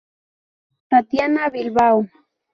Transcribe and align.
Tatiana 0.89 1.49
Bilbao. 1.53 1.97